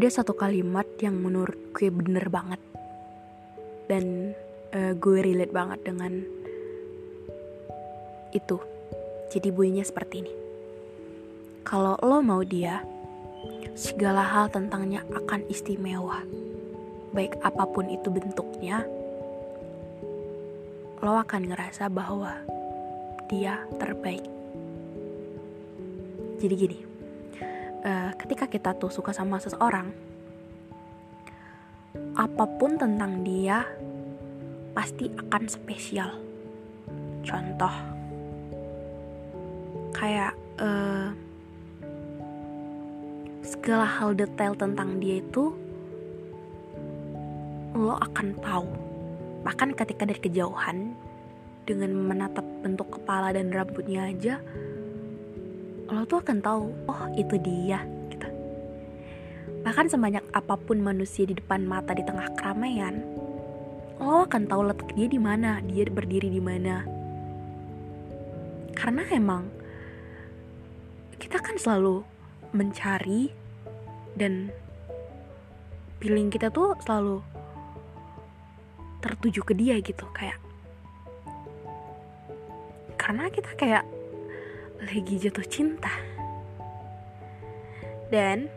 Ada 0.00 0.24
satu 0.24 0.32
kalimat 0.32 0.88
yang 1.04 1.12
menurut 1.20 1.76
gue 1.76 1.92
bener 1.92 2.32
banget. 2.32 2.56
Dan 3.84 4.32
uh, 4.72 4.96
gue 4.96 5.20
relate 5.20 5.52
banget 5.52 5.76
dengan 5.84 6.24
itu. 8.32 8.56
Jadi 9.28 9.52
bunyinya 9.52 9.84
seperti 9.84 10.24
ini. 10.24 10.32
Kalau 11.68 12.00
lo 12.00 12.24
mau 12.24 12.40
dia 12.40 12.80
segala 13.76 14.24
hal 14.24 14.48
tentangnya 14.48 15.04
akan 15.12 15.44
istimewa. 15.52 16.24
Baik 17.12 17.36
apa 17.44 17.68
pun 17.68 17.92
itu 17.92 18.08
bentuknya 18.08 18.88
lo 21.04 21.12
akan 21.20 21.52
ngerasa 21.52 21.92
bahwa 21.92 22.40
dia 23.28 23.68
terbaik. 23.76 24.24
Jadi 26.40 26.54
gini 26.56 26.89
uh, 27.84 28.10
ketika 28.16 28.46
kita 28.46 28.70
tuh 28.76 28.92
suka 28.92 29.12
sama 29.12 29.40
seseorang, 29.40 29.92
apa 32.16 32.44
pun 32.58 32.76
tentang 32.76 33.24
dia 33.24 33.64
pasti 34.76 35.10
akan 35.10 35.42
spesial. 35.50 36.10
Contoh, 37.20 37.74
kayak 39.92 40.32
uh, 40.60 41.12
segala 43.44 43.84
hal 43.84 44.16
detail 44.16 44.56
tentang 44.56 45.02
dia 45.02 45.20
itu 45.20 45.52
lo 47.76 47.96
akan 47.98 48.36
tahu. 48.40 48.68
Bahkan 49.40 49.72
ketika 49.76 50.04
dari 50.04 50.20
kejauhan, 50.20 50.92
dengan 51.70 51.92
menatap 51.94 52.42
bentuk 52.64 52.98
kepala 52.98 53.30
dan 53.30 53.54
rambutnya 53.54 54.10
aja, 54.10 54.42
lo 55.90 56.06
tuh 56.06 56.22
akan 56.22 56.38
tahu 56.38 56.64
oh 56.86 57.04
itu 57.18 57.34
dia 57.42 57.82
gitu. 58.14 58.28
Bahkan 59.66 59.90
sebanyak 59.90 60.22
apa 60.30 60.54
pun 60.54 60.78
manusia 60.78 61.26
di 61.26 61.34
depan 61.34 61.66
mata 61.66 61.90
di 61.92 62.06
tengah 62.06 62.30
keramaian 62.38 63.02
lo 64.00 64.24
akan 64.24 64.48
tahu 64.48 64.64
letak 64.64 64.88
dia 64.96 65.06
di 65.10 65.20
mana 65.20 65.60
dia 65.66 65.84
berdiri 65.90 66.32
di 66.32 66.40
mana. 66.40 66.86
Karena 68.72 69.04
emang 69.12 69.44
kita 71.20 71.36
kan 71.36 71.60
selalu 71.60 72.00
mencari 72.56 73.28
dan 74.16 74.48
feeling 76.00 76.32
kita 76.32 76.48
tuh 76.48 76.72
selalu 76.80 77.20
tertuju 79.04 79.44
ke 79.44 79.52
dia 79.52 79.76
gitu 79.84 80.08
kayak. 80.16 80.40
Karena 82.96 83.28
kita 83.28 83.52
kayak 83.60 83.84
lagi 84.80 85.20
jatuh 85.20 85.44
cinta. 85.44 85.92
Dan 88.08 88.48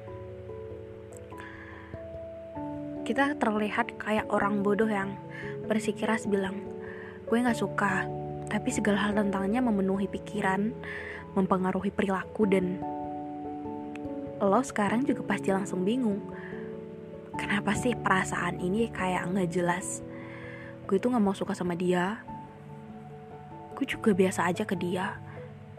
kita 3.03 3.35
terlihat 3.35 3.99
kayak 3.99 4.31
orang 4.31 4.63
bodoh 4.63 4.87
yang 4.87 5.19
bersikeras 5.67 6.25
bilang 6.25 6.63
gue 7.27 7.37
gak 7.37 7.59
suka. 7.59 8.07
Tapi 8.47 8.69
segala 8.69 9.09
hal 9.09 9.17
tentangnya 9.17 9.59
memenuhi 9.59 10.07
pikiran 10.07 10.71
mempengaruhi 11.33 11.89
perilaku 11.89 12.45
dan 12.45 12.77
lo 14.37 14.61
sekarang 14.61 15.01
juga 15.07 15.25
pasti 15.25 15.49
langsung 15.49 15.81
bingung 15.81 16.21
kenapa 17.33 17.73
sih 17.73 17.97
perasaan 17.97 18.61
ini 18.61 18.91
kayak 18.93 19.25
nggak 19.33 19.49
jelas? 19.49 20.05
Gue 20.85 21.01
tuh 21.01 21.09
nggak 21.09 21.23
mau 21.23 21.33
suka 21.33 21.57
sama 21.57 21.73
dia. 21.73 22.21
Gue 23.73 23.89
juga 23.89 24.13
biasa 24.13 24.45
aja 24.45 24.61
ke 24.61 24.77
dia 24.77 25.17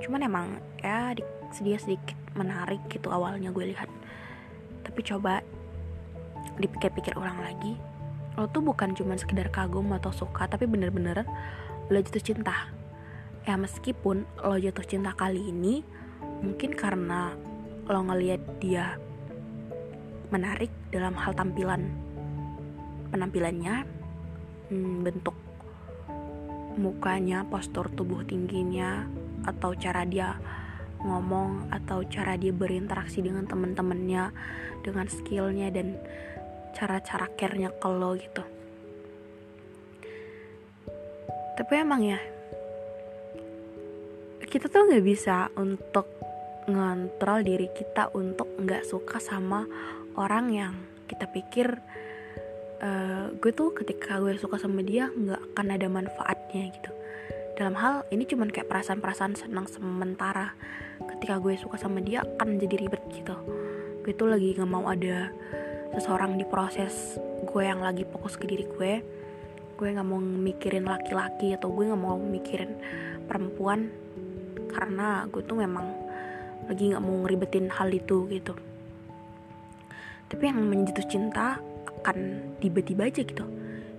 cuman 0.03 0.21
emang 0.27 0.47
ya 0.83 1.15
di, 1.15 1.23
sedikit 1.55 2.19
menarik 2.35 2.83
gitu 2.91 3.11
awalnya 3.11 3.55
gue 3.55 3.71
lihat. 3.71 3.91
Tapi 4.83 5.01
coba 5.07 5.41
dipikir-pikir 6.59 7.19
ulang 7.19 7.41
lagi 7.43 7.75
lo 8.35 8.51
tuh 8.51 8.67
bukan 8.67 8.99
cuman 8.99 9.15
sekedar 9.15 9.47
kagum 9.55 9.95
atau 9.95 10.11
suka 10.11 10.51
tapi 10.51 10.67
bener-bener 10.67 11.23
lo 11.87 11.99
jatuh 12.03 12.35
cinta. 12.35 12.75
Ya 13.47 13.55
meskipun 13.55 14.27
lo 14.43 14.59
jatuh 14.59 14.83
cinta 14.83 15.15
kali 15.15 15.39
ini 15.55 15.87
mungkin 16.43 16.75
karena 16.75 17.37
lo 17.87 18.01
ngelihat 18.11 18.43
dia 18.59 18.99
menarik 20.33 20.73
dalam 20.91 21.15
hal 21.15 21.37
tampilan 21.37 21.95
penampilannya 23.15 23.87
hmm, 24.73 25.07
bentuk 25.07 25.37
mukanya 26.75 27.47
postur 27.47 27.87
tubuh 27.95 28.27
tingginya 28.27 29.07
atau 29.45 29.77
cara 29.77 30.05
dia 30.09 30.37
ngomong 31.05 31.69
atau 31.69 32.01
cara 32.09 32.35
dia 32.41 32.51
berinteraksi 32.51 33.21
dengan 33.21 33.45
temen-temennya 33.45 34.33
dengan 34.81 35.07
skillnya 35.09 35.69
dan 35.69 36.01
cara-cara 36.73 37.29
care-nya 37.37 37.71
ke 37.71 37.89
lo 37.89 38.17
gitu. 38.17 38.43
Tapi 41.55 41.73
emang 41.79 42.03
ya 42.03 42.19
kita 44.49 44.71
tuh 44.71 44.87
nggak 44.87 45.05
bisa 45.05 45.51
untuk 45.59 46.07
ngontrol 46.71 47.45
diri 47.45 47.69
kita 47.75 48.09
untuk 48.17 48.49
nggak 48.57 48.87
suka 48.89 49.21
sama 49.21 49.69
orang 50.17 50.47
yang 50.55 50.75
kita 51.11 51.29
pikir 51.29 51.69
uh, 52.81 53.35
gue 53.35 53.53
tuh 53.53 53.75
ketika 53.77 54.23
gue 54.23 54.39
suka 54.41 54.57
sama 54.57 54.81
dia 54.81 55.11
nggak 55.13 55.43
akan 55.53 55.67
ada 55.75 55.87
manfaatnya 55.91 56.71
gitu 56.73 56.91
dalam 57.55 57.79
hal 57.79 58.03
ini 58.11 58.27
cuman 58.27 58.51
kayak 58.51 58.67
perasaan-perasaan 58.67 59.39
senang 59.39 59.71
sementara. 59.71 60.59
Ketika 60.99 61.39
gue 61.39 61.55
suka 61.55 61.79
sama 61.79 62.03
dia 62.03 62.27
akan 62.27 62.59
jadi 62.59 62.83
ribet 62.83 63.03
gitu. 63.15 63.35
Gue 64.03 64.11
tuh 64.11 64.27
lagi 64.27 64.59
nggak 64.59 64.67
mau 64.67 64.91
ada 64.91 65.31
seseorang 65.95 66.35
di 66.35 66.43
proses 66.43 67.15
gue 67.47 67.63
yang 67.63 67.79
lagi 67.79 68.03
fokus 68.11 68.35
ke 68.35 68.51
diri 68.51 68.67
gue. 68.67 68.93
Gue 69.79 69.89
nggak 69.95 70.07
mau 70.07 70.19
mikirin 70.19 70.83
laki-laki 70.83 71.55
atau 71.55 71.71
gue 71.71 71.87
nggak 71.87 72.03
mau 72.03 72.19
mikirin 72.19 72.75
perempuan. 73.31 73.87
Karena 74.75 75.23
gue 75.31 75.43
tuh 75.47 75.55
memang 75.55 75.87
lagi 76.67 76.91
nggak 76.91 77.03
mau 77.07 77.23
ngeribetin 77.23 77.71
hal 77.71 77.87
itu 77.95 78.27
gitu. 78.35 78.59
Tapi 80.27 80.43
yang 80.43 80.59
namanya 80.59 80.91
jatuh 80.91 81.07
cinta 81.07 81.63
akan 82.03 82.51
tiba-tiba 82.59 83.07
aja 83.07 83.23
gitu. 83.23 83.47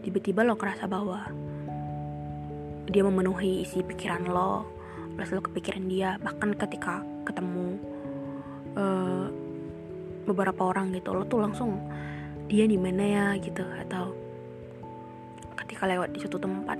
Tiba-tiba 0.03 0.43
lo 0.43 0.59
ngerasa 0.59 0.91
bahwa 0.91 1.31
dia 2.89 3.01
memenuhi 3.01 3.65
isi 3.65 3.81
pikiran 3.81 4.29
lo 4.29 4.65
lo 5.15 5.21
selalu 5.23 5.49
kepikiran 5.51 5.83
dia 5.87 6.09
bahkan 6.19 6.51
ketika 6.53 7.01
ketemu 7.23 7.79
uh, 8.75 9.27
beberapa 10.25 10.73
orang 10.73 10.91
gitu 10.91 11.15
lo 11.15 11.23
tuh 11.25 11.41
langsung 11.41 11.79
dia 12.45 12.69
di 12.69 12.77
mana 12.77 13.03
ya? 13.03 13.27
gitu 13.41 13.65
atau 13.87 14.13
ketika 15.65 15.89
lewat 15.89 16.13
di 16.13 16.21
suatu 16.21 16.37
tempat 16.37 16.77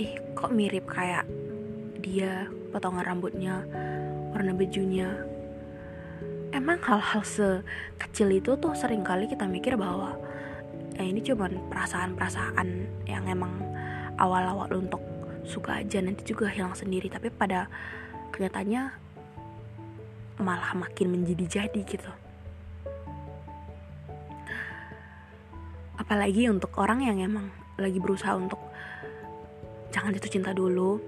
ih 0.00 0.16
kok 0.32 0.54
mirip 0.54 0.88
kayak 0.88 1.28
dia 2.00 2.48
potongan 2.72 3.04
rambutnya 3.04 3.60
warna 4.32 4.56
bajunya? 4.56 5.10
Emang 6.50 6.82
hal-hal 6.82 7.22
sekecil 7.22 8.40
itu 8.42 8.58
tuh 8.58 8.74
sering 8.74 9.06
kali 9.06 9.30
kita 9.30 9.46
mikir 9.46 9.78
bahwa 9.78 10.18
eh, 10.98 11.06
ini 11.06 11.22
cuma 11.22 11.46
perasaan-perasaan 11.46 12.68
yang 13.06 13.22
emang 13.30 13.54
awal-awal 14.18 14.66
untuk 14.74 14.98
suka 15.44 15.80
aja 15.80 16.00
nanti 16.04 16.24
juga 16.24 16.48
hilang 16.50 16.76
sendiri. 16.76 17.08
Tapi 17.08 17.32
pada 17.32 17.66
kenyataannya 18.32 18.82
malah 20.40 20.72
makin 20.72 21.12
menjadi-jadi 21.12 21.80
gitu. 21.84 22.10
Apalagi 26.00 26.48
untuk 26.48 26.72
orang 26.80 27.04
yang 27.04 27.20
emang 27.20 27.52
lagi 27.76 28.00
berusaha 28.00 28.32
untuk 28.36 28.58
jangan 29.92 30.16
jatuh 30.16 30.32
cinta 30.32 30.52
dulu 30.52 31.00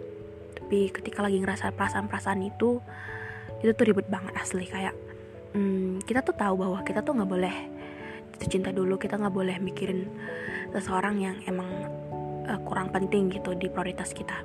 tapi 0.56 0.88
ketika 0.88 1.20
lagi 1.20 1.37
ngerasa 1.37 1.73
perasaan-perasaan 1.76 2.40
itu 2.49 2.81
itu 3.61 3.70
tuh 3.73 3.84
ribet 3.88 4.08
banget 4.08 4.37
asli. 4.37 4.69
Kayak 4.69 4.96
hmm, 5.56 6.05
kita 6.05 6.20
tuh 6.25 6.37
tahu 6.37 6.55
bahwa 6.61 6.81
kita 6.84 7.00
tuh 7.00 7.17
nggak 7.17 7.31
boleh 7.31 7.56
jatuh 8.37 8.49
cinta 8.49 8.70
dulu 8.73 8.96
kita 8.96 9.20
nggak 9.20 9.32
boleh 9.32 9.56
mikirin 9.61 10.08
seseorang 10.73 11.20
yang 11.20 11.37
emang 11.44 11.69
uh, 12.49 12.61
kurang 12.67 12.91
penting 12.91 13.31
gitu 13.31 13.55
di 13.56 13.69
prioritas 13.71 14.11
kita. 14.15 14.43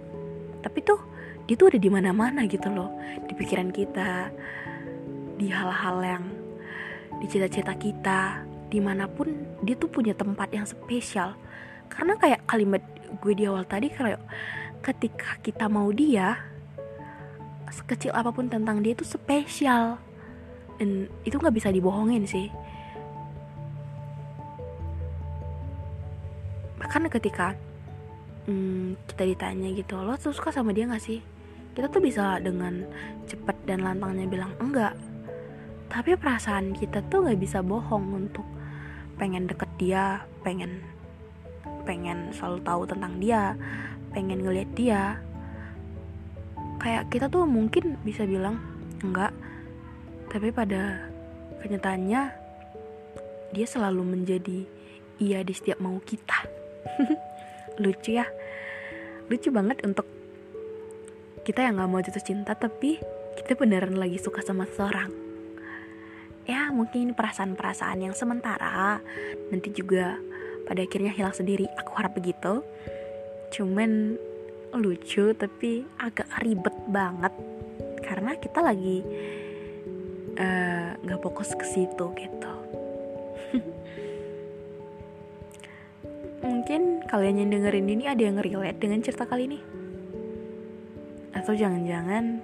Tapi 0.62 0.80
tuh 0.84 1.00
dia 1.48 1.56
tuh 1.56 1.72
ada 1.72 1.80
di 1.80 1.90
mana-mana 1.90 2.44
gitu 2.46 2.68
loh. 2.68 2.92
Di 3.26 3.34
pikiran 3.34 3.72
kita 3.72 4.32
di 5.38 5.48
hal-hal 5.54 5.98
yang 6.02 6.24
di 7.18 7.26
cita-cita 7.30 7.74
kita 7.78 8.44
di 8.68 8.84
mana 8.84 9.08
pun 9.08 9.32
dia 9.64 9.80
tuh 9.80 9.88
punya 9.88 10.12
tempat 10.12 10.52
yang 10.52 10.68
spesial. 10.68 11.34
Karena 11.88 12.20
kayak 12.20 12.44
kalimat 12.46 12.84
gue 13.24 13.34
di 13.34 13.48
awal 13.48 13.64
tadi 13.64 13.88
kayak 13.88 14.20
ketika 14.84 15.40
kita 15.40 15.66
mau 15.72 15.88
dia 15.90 16.36
sekecil 17.68 18.12
apa 18.16 18.32
pun 18.32 18.52
tentang 18.52 18.84
dia 18.84 18.92
itu 18.92 19.08
spesial. 19.08 20.00
Dan 20.78 21.10
itu 21.26 21.40
nggak 21.40 21.56
bisa 21.56 21.72
dibohongin 21.74 22.28
sih. 22.28 22.52
Bahkan 26.78 27.10
ketika 27.10 27.58
hmm, 28.48 28.96
kita 29.12 29.24
ditanya 29.28 29.70
gitu 29.76 30.00
lo 30.00 30.16
tuh 30.16 30.32
suka 30.32 30.50
sama 30.50 30.72
dia 30.72 30.88
nggak 30.88 31.04
sih? 31.04 31.20
Kita 31.76 31.92
tuh 31.92 32.02
bisa 32.02 32.42
dengan 32.42 32.82
cepat 33.30 33.54
dan 33.68 33.86
lantangnya 33.86 34.26
bilang 34.26 34.56
enggak. 34.58 34.96
Tapi 35.92 36.18
perasaan 36.18 36.74
kita 36.74 37.06
tuh 37.12 37.28
nggak 37.28 37.40
bisa 37.40 37.62
bohong 37.62 38.26
untuk 38.26 38.48
pengen 39.20 39.46
deket 39.50 39.70
dia 39.82 40.22
pengen 40.46 40.82
pengen 41.82 42.30
selalu 42.30 42.60
tahu 42.62 42.82
tentang 42.90 43.14
dia 43.22 43.54
pengen 44.16 44.42
ngeliat 44.42 44.72
dia. 44.74 45.22
Kayak 46.82 47.12
kita 47.12 47.26
tuh 47.28 47.46
mungkin 47.46 48.00
bisa 48.02 48.24
bilang 48.24 48.58
enggak. 49.04 49.36
Tapi 50.32 50.50
pada 50.52 51.08
kenyataannya 51.62 52.22
dia 53.56 53.68
selalu 53.68 54.04
menjadi 54.04 54.66
iya 55.22 55.44
di 55.44 55.54
setiap 55.54 55.78
mau 55.84 56.00
kita. 56.02 56.48
Lucu 57.82 58.18
ya 58.18 58.26
lucu 59.28 59.52
banget 59.52 59.84
untuk 59.84 60.08
kita 61.44 61.64
yang 61.64 61.80
nggak 61.80 61.90
mau 61.92 62.04
jatuh 62.04 62.24
cinta 62.24 62.56
tapi 62.56 63.00
kita 63.40 63.56
beneran 63.56 63.96
lagi 63.96 64.20
suka 64.20 64.44
sama 64.44 64.68
seseorang. 64.68 65.12
Ya 66.48 66.72
mungkin 66.72 67.12
perasaan-perasaan 67.12 68.08
yang 68.08 68.16
sementara. 68.16 69.04
Nanti 69.52 69.72
juga 69.76 70.16
pada 70.64 70.80
akhirnya 70.80 71.12
hilang 71.12 71.36
sendiri. 71.36 71.68
Aku 71.80 71.92
harap 72.00 72.16
begitu. 72.16 72.64
Cuman 73.52 74.16
lucu 74.76 75.36
tapi 75.36 75.84
agak 76.00 76.28
ribet 76.44 76.76
banget. 76.88 77.32
Karena 78.04 78.36
kita 78.40 78.64
lagi 78.64 79.04
eh, 80.40 80.90
nggak 81.04 81.20
uh, 81.20 81.24
fokus 81.24 81.52
ke 81.56 81.66
situ 81.68 82.06
gitu 82.16 82.54
mungkin 86.68 87.00
kalian 87.08 87.40
yang 87.40 87.50
dengerin 87.56 87.88
ini 87.88 88.12
ada 88.12 88.28
yang 88.28 88.44
relate 88.44 88.76
dengan 88.76 89.00
cerita 89.00 89.24
kali 89.24 89.48
ini? 89.48 89.56
Atau 91.32 91.56
jangan-jangan 91.56 92.44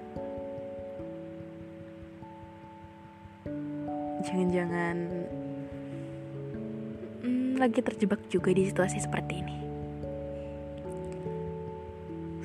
jangan-jangan 4.23 4.95
hmm, 7.19 7.59
lagi 7.59 7.83
terjebak 7.83 8.23
juga 8.31 8.55
di 8.55 8.63
situasi 8.63 9.03
seperti 9.03 9.43
ini? 9.43 9.55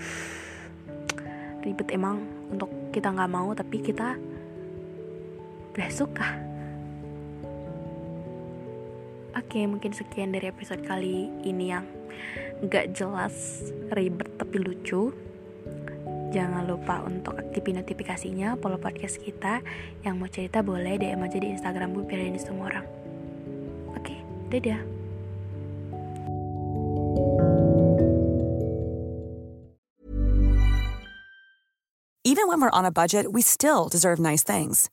Ribet 1.62 1.94
emang 1.94 2.26
untuk 2.50 2.90
kita 2.90 3.14
nggak 3.14 3.30
mau 3.30 3.54
tapi 3.54 3.78
kita 3.78 4.18
udah 5.78 5.90
suka 5.94 6.47
oke 9.38 9.60
mungkin 9.70 9.94
sekian 9.94 10.34
dari 10.34 10.50
episode 10.50 10.82
kali 10.82 11.30
ini 11.46 11.70
yang 11.70 11.86
nggak 12.66 12.90
jelas 12.90 13.70
ribet 13.94 14.26
tapi 14.34 14.58
lucu 14.58 15.14
Jangan 16.28 16.68
lupa 16.68 17.00
untuk 17.08 17.40
aktifin 17.40 17.80
notifikasinya, 17.80 18.60
follow 18.60 18.76
podcast 18.76 19.16
kita. 19.16 19.64
Yang 20.04 20.14
mau 20.20 20.28
cerita 20.28 20.60
boleh 20.60 21.00
DM 21.00 21.24
aja 21.24 21.40
di 21.40 21.48
Instagram 21.56 21.96
gue 21.96 22.04
biar 22.04 22.20
ini 22.20 22.36
semua 22.36 22.68
orang. 22.68 22.86
Oke, 23.96 24.12
dadah. 24.52 24.76
Even 32.28 32.44
when 32.44 32.60
we're 32.60 32.76
on 32.76 32.84
a 32.84 32.92
budget, 32.92 33.32
we 33.32 33.40
still 33.40 33.88
deserve 33.88 34.20
nice 34.20 34.44
things. 34.44 34.92